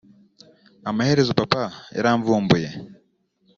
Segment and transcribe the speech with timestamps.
[0.89, 1.63] Amaherezo papa
[1.95, 2.69] yaramvumbuye